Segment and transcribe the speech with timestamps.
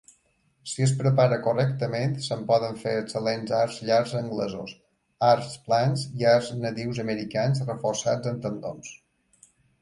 [0.69, 4.73] Si es prepara correctament, se'n poden fer excel·lents arcs llargs anglesos,
[5.29, 8.91] arcs plans i arcs nadius americans reforçats amb tendons.